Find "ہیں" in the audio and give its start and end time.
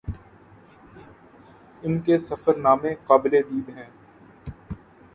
3.69-3.89